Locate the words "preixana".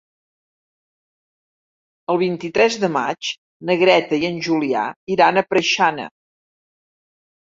5.51-6.07